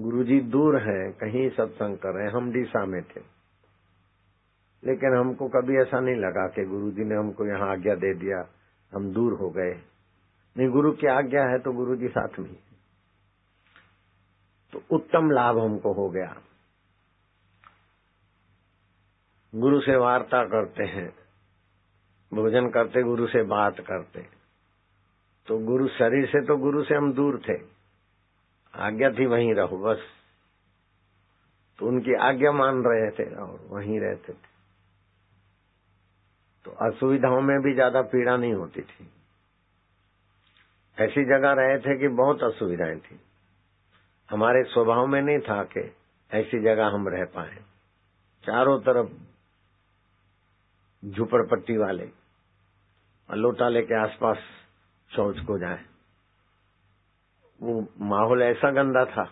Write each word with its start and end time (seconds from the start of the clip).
गुरुजी 0.00 0.40
दूर 0.40 0.76
है, 0.78 1.12
कहीं 1.12 1.48
सत्संग 1.50 1.96
कर 1.96 2.14
रहे 2.14 2.26
हैं, 2.26 2.32
हम 2.32 2.52
डीसा 2.52 2.84
में 2.86 3.02
थे। 3.02 3.20
लेकिन 4.84 5.16
हमको 5.18 5.48
कभी 5.48 5.76
ऐसा 5.76 6.00
नहीं 6.00 6.16
लगा 6.16 6.46
कि 6.46 6.64
गुरुजी 6.64 7.04
ने 7.04 7.14
हमको 7.14 7.46
यहाँ 7.46 7.70
आज्ञा 7.72 7.94
दे 7.94 8.14
दिया, 8.14 8.48
हम 8.92 9.12
दूर 9.12 9.32
हो 9.32 9.50
गए। 9.50 9.72
नहीं, 10.56 10.68
गुरु 10.68 10.92
की 10.92 11.06
आज्ञा 11.06 11.42
है 11.44 11.58
तो 11.58 11.72
गुरु 11.72 11.96
जी 11.96 12.08
साथ 12.08 12.38
में 12.38 12.56
तो 14.72 14.82
उत्तम 14.90 15.30
लाभ 15.30 15.58
हमको 15.58 15.92
हो 15.92 16.08
गया। 16.08 16.36
गुरु 19.54 19.80
से 19.80 19.96
वार्ता 19.96 20.44
करते 20.44 20.84
हैं, 20.84 21.10
भोजन 22.34 22.68
करते, 22.68 23.02
गुरु 23.02 23.26
से 23.26 23.42
बात 23.42 23.80
करते। 23.80 24.26
तो 25.46 25.58
गुरु 25.58 25.88
शरीर 25.88 26.26
से 26.26 26.46
तो 26.46 26.56
गुरु 26.56 26.82
से 26.84 26.94
हम 26.94 27.12
दूर 27.12 27.40
थे। 27.48 27.54
आज्ञा 28.74 29.10
थी, 29.10 29.26
वहीं 29.26 29.54
रहो, 29.54 29.78
बस। 29.78 29.98
तो 31.78 31.86
उनकी 31.86 32.14
आज्ञा 32.14 32.52
मान 32.52 32.82
रहे 32.84 33.10
थे 33.10 33.34
और 33.34 33.66
वहीं 33.70 34.00
रहते 34.00 34.32
थे। 34.32 34.50
तो 36.64 36.70
असुविधाओं 36.70 37.40
में 37.40 37.60
भी 37.60 37.74
ज़्यादा 37.74 38.02
पीड़ा 38.02 38.36
नहीं 38.36 38.52
होती 38.52 38.82
थी। 38.82 39.10
ऐसी 40.98 41.24
जगह 41.24 41.52
रहे 41.52 41.78
थे 41.78 41.98
कि 41.98 42.08
बहुत 42.08 42.42
असुविधाएँ 42.42 42.98
थी। 42.98 43.20
हमारे 44.30 44.62
स्वभाव 44.62 45.06
में 45.06 45.22
नहीं 45.22 45.38
था 45.38 45.64
कि 45.64 45.96
ऐसी 46.30 46.62
जगह 46.62 46.86
हम 46.86 47.08
रह 47.08 47.24
पाए। 47.24 47.56
चारों 48.44 48.80
तरफ़ 48.80 49.08
झुपड़पट्टी 51.04 51.76
वाले, 51.76 52.10
और 53.30 53.36
लोटाले 53.36 53.82
के 53.82 53.94
आसपास 53.94 54.38
शौच 55.16 55.40
को 55.40 55.58
जाए। 55.58 55.84
वो 57.62 57.86
माहौल 58.00 58.42
ऐसा 58.42 58.70
गंदा 58.70 59.04
था 59.04 59.24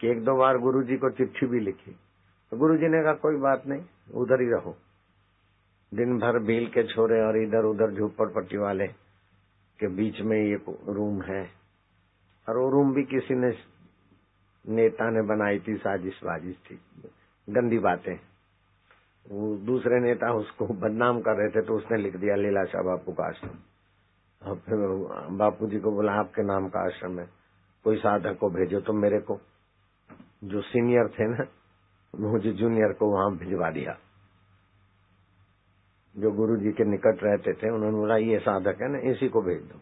कि 0.00 0.10
एक 0.10 0.24
दो 0.24 0.36
बार 0.36 0.58
गुरुजी 0.58 0.96
को 0.96 1.10
चिट्ठी 1.10 1.46
भी 1.46 1.60
लिखी। 1.60 1.96
तो 2.50 2.56
गुरुजी 2.56 2.88
ने 2.88 3.02
कहा, 3.02 3.12
कोई 3.12 3.36
बात 3.36 3.66
नहीं, 3.66 3.84
उधर 4.14 4.40
ही 4.40 4.50
रहो। 4.50 4.76
दिन 5.94 6.18
भर 6.18 6.38
भील 6.38 6.66
के 6.66 6.82
छोरे 6.82 7.20
और 7.20 7.36
इधर 7.36 7.64
उधर 7.64 7.90
झुपड़पट्टी 7.90 8.56
वाले 8.56 8.86
के 9.78 9.88
बीच 9.88 10.20
में 10.20 10.38
ये 10.38 10.56
रूम 10.88 11.22
है। 11.22 11.50
और 12.48 12.56
वो 12.58 12.70
रूम 12.70 12.94
भी 12.94 13.02
किसी 13.02 13.34
ने, 13.34 13.50
नेता 14.68 15.10
ने 15.10 15.22
बनाई 15.22 15.58
थी, 15.58 15.76
साजिश 15.76 16.20
वाजिश 16.24 16.56
थी। 16.56 16.80
गंदी 17.50 17.78
बातें। 17.78 18.20
वो 19.30 19.56
दूसरे 19.56 20.00
नेता 20.00 20.32
उसको 20.32 20.66
बदनाम 20.66 21.20
कर 21.20 21.32
रहे 21.32 21.48
थे 21.48 21.66
तो 21.66 21.74
उसने 21.74 21.98
लिख 21.98 22.16
दिया 22.16 22.36
लीलाशाह 22.36 22.82
बापू 22.82 23.12
का 23.12 23.24
आश्रम। 23.24 23.50
और 24.48 24.56
फिर 24.56 24.76
बापू 25.30 25.66
जी 25.66 25.78
को 25.78 25.90
बोला, 25.92 26.12
आपके 26.12 26.42
नाम 26.42 26.68
का 26.68 26.80
आश्रम 26.80 27.18
है। 27.18 27.35
कोई 27.86 27.96
साधक 27.96 28.38
को 28.38 28.50
भेजो 28.50 28.80
तो 28.80 28.92
मेरे 28.92 29.20
को। 29.20 29.40
जो 30.44 30.62
सीनियर 30.62 31.08
थे 31.08 31.24
ना, 31.28 31.44
मुझे 32.32 32.52
जूनियर 32.52 32.92
को 32.92 33.06
वहाँ 33.06 33.36
भिजवा 33.36 33.70
दिया। 33.70 33.98
जो 36.18 36.30
गुरु 36.30 36.56
जी 36.56 36.72
के 36.72 36.84
निकट 36.84 37.18
रहते 37.22 37.52
थे, 37.52 37.70
उन्होंने 37.70 37.96
बोला, 37.96 38.16
ये 38.16 38.38
साधक 38.38 38.78
है 38.82 38.92
ना, 38.92 39.10
इसी 39.10 39.28
को 39.28 39.42
भेज 39.42 39.62
दो। 39.62 39.80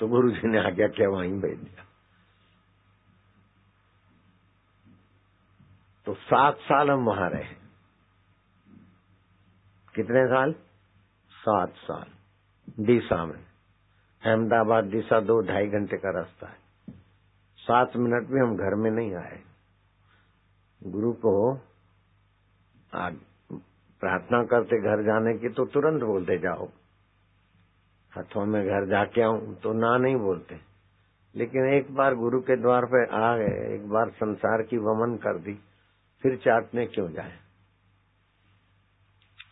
तो 0.00 0.08
गुरु 0.08 0.30
जी 0.30 0.48
ने 0.48 0.58
आज्ञा 0.58 0.88
किया, 0.88 1.08
वहीं 1.08 1.40
भेज 1.40 1.58
दिया। 1.58 1.84
तो 6.06 6.14
सात 6.14 6.56
साल 6.56 6.90
हम 6.90 7.04
वहाँ 7.04 7.30
रहे 7.30 7.54
कितने 9.94 10.26
साल? 10.26 10.54
सात 11.30 11.70
साल। 11.70 12.06
दिशा 12.84 13.26
में। 13.26 13.44
अहमदाबाद 14.26 14.84
दिशा 14.84 15.20
दो 15.20 15.40
ढाई 15.40 15.66
घंटे 15.66 15.96
का 15.96 16.10
रास्ता 16.10 16.48
है। 16.48 16.71
सात 17.62 17.96
मिनट 17.96 18.28
भी 18.28 18.40
हम 18.40 18.56
घर 18.56 18.74
में 18.74 18.90
नहीं 18.90 19.14
आए। 19.14 19.40
गुरु 20.82 21.12
को 21.12 21.32
आज 22.94 23.16
प्रार्थना 24.02 24.42
करते 24.44 24.80
घर 24.80 25.02
जाने 25.02 25.38
की 25.38 25.48
तो 25.48 25.64
तुरंत 25.64 26.02
बोलते, 26.02 26.38
जाओ। 26.38 26.68
हाथों 28.12 28.46
में 28.46 28.64
घर 28.64 28.86
जाके 28.86 29.22
आऊँ 29.22 29.54
तो 29.54 29.72
ना 29.72 29.96
नहीं 29.98 30.16
बोलते। 30.16 30.60
लेकिन 31.34 31.66
एक 31.66 31.94
बार 31.94 32.14
गुरु 32.14 32.40
के 32.40 32.56
द्वार 32.56 32.84
पे 32.84 33.04
आ 33.16 33.36
गए, 33.36 33.74
एक 33.74 33.88
बार 33.88 34.10
संसार 34.10 34.62
की 34.62 34.76
वमन 34.78 35.16
कर 35.16 35.38
दी, 35.38 35.54
फिर 36.22 36.36
चाटने 36.36 36.86
क्यों 36.86 37.08
जाए? 37.12 37.38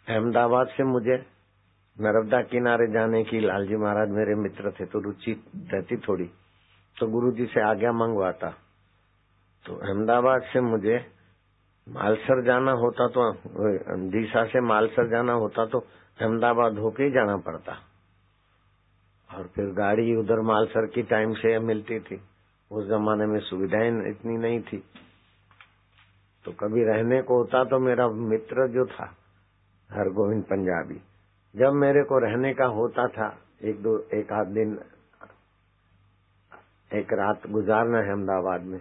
अहमदाबाद 0.08 0.66
से 0.66 0.84
मुझे 0.84 1.16
नर्मदा 2.00 2.42
किनारे 2.42 2.86
जाने 2.86 3.24
की 3.24 3.40
लालजी 3.40 3.76
महाराज 3.76 4.08
मेरे 4.08 4.34
मित्र 4.34 4.70
थे 4.70 4.84
तो 4.84 5.00
रुचि 5.00 5.32
रहती 5.56 5.96
थोड़ी। 5.96 6.30
तो 6.96 7.06
गुरु 7.06 7.30
जी 7.32 7.46
से 7.46 7.60
आज्ञा 7.62 7.92
मंगवाता। 7.92 8.48
तो 9.64 9.74
अहमदाबाद 9.78 10.42
से 10.42 10.60
मुझे 10.60 10.96
मालसर 11.86 12.42
जाना 12.44 12.72
होता 12.72 13.06
तो 13.08 13.22
दिशा 14.10 14.44
से 14.44 14.60
मालसर 14.60 15.08
जाना 15.10 15.32
होता 15.34 15.64
तो 15.66 15.78
अहमदाबाद 16.18 16.78
होके 16.78 17.04
ही 17.04 17.10
जाना 17.10 17.36
पड़ता। 17.36 17.72
और 19.30 19.46
फिर 19.46 19.66
गाड़ी 19.74 20.14
उधर 20.16 20.40
मालसर 20.44 20.86
की 20.86 21.02
टाइम 21.02 21.32
से 21.34 21.58
मिलती 21.60 21.98
थी। 22.00 22.20
उस 22.70 22.86
जमाने 22.88 23.26
में 23.26 23.38
सुविधाएँ 23.40 23.90
इतनी 24.10 24.36
नहीं 24.38 24.60
थी। 24.62 24.82
तो 26.44 26.52
कभी 26.52 26.84
रहने 26.84 27.20
को 27.22 27.36
होता 27.36 27.62
तो 27.64 27.78
मेरा 27.78 28.08
मित्र 28.28 28.66
जो 28.68 28.84
था, 28.86 29.04
हरगोविंद 29.90 30.42
पंजाबी, 30.44 31.00
जब 31.54 31.72
मेरे 31.74 32.02
को 32.04 32.18
रहने 32.18 32.52
का 32.54 32.66
होता 32.70 33.06
था, 33.08 33.28
एक 33.64 33.82
दो, 33.82 33.98
एक 34.14 34.32
आध 34.32 34.46
दिन 34.48 34.78
एक 36.94 37.12
रात 37.12 37.46
गुजारना 37.46 37.98
है 37.98 38.10
अहमदाबाद 38.10 38.62
में। 38.62 38.80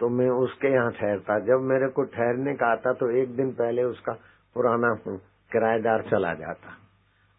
तो 0.00 0.08
मैं 0.08 0.28
उसके 0.28 0.68
यहाँ 0.68 0.90
ठहरता। 0.92 1.38
जब 1.38 1.60
मेरे 1.60 1.88
को 1.88 2.02
ठहरने 2.04 2.54
का 2.54 2.66
आता 2.66 2.92
तो 2.92 3.10
एक 3.10 3.36
दिन 3.36 3.52
पहले 3.52 3.82
उसका 3.82 4.12
पुराना 4.56 4.94
किराएदार 5.52 6.02
चला 6.02 6.32
जाता। 6.34 6.76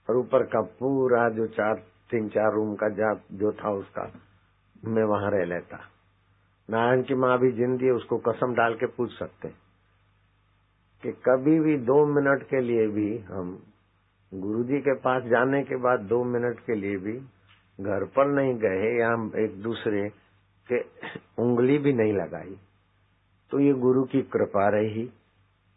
और 0.09 0.17
ऊपर 0.17 0.44
का 0.44 0.61
पूरा 0.61 1.29
जो 1.29 1.47
चार, 1.47 1.75
तीन, 2.11 2.29
चार 2.29 2.53
रूम 2.53 2.75
का 2.75 2.89
जा, 2.89 3.13
जो 3.31 3.51
था 3.51 3.71
उसका, 3.71 4.11
मैं 4.85 5.03
वहाँ 5.03 5.31
रह 5.31 5.45
लेता। 5.45 5.79
नारायण 6.69 7.03
की 7.03 7.15
माँ 7.15 7.38
भी 7.39 7.51
जिंदी 7.51 7.85
है, 7.85 7.91
उसको 7.91 8.17
कसम 8.17 8.53
डाल 8.53 8.75
के 8.75 8.85
पूछ 8.85 9.11
सकते 9.11 9.47
कि 11.03 11.11
कभी 11.11 11.59
भी 11.59 11.77
दो 11.77 12.05
मिनट 12.05 12.44
के 12.44 12.61
लिए 12.61 12.88
भी 12.88 13.17
हम 13.17 13.63
गुरुजी 14.33 14.79
के 14.79 14.94
पास 14.94 15.23
जाने 15.23 15.63
के 15.63 15.75
बाद 15.75 16.00
दो 16.00 16.23
मिनट 16.23 16.59
के 16.59 16.75
लिए 16.75 16.97
भी 16.97 17.19
घर 17.81 18.06
पर 18.06 18.28
नहीं 18.28 18.53
गए 18.56 18.89
या 19.00 19.13
एक 19.44 19.61
दूसरे 19.61 20.09
के 20.72 20.79
उंगली 21.44 21.78
भी 21.78 21.94
नहीं 21.94 22.13
लगाई 22.13 22.56
तो 23.51 23.59
ये 23.59 23.73
गुरु 23.73 24.03
की 24.03 24.22
कृपा 24.22 24.69
रही 24.69 25.09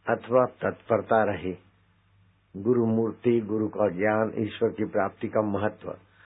अथवा 0.06 0.45
तत्परता 0.47 1.25
रही। 1.25 1.59
गुरु 2.56 2.87
मूर्ति, 2.87 3.41
गुरु 3.41 3.69
का 3.69 3.89
ज्ञान, 3.89 4.33
ईश्वर 4.39 4.69
की 4.69 4.85
प्राप्ति 4.85 5.29
का 5.29 5.43
महत्व। 5.43 5.89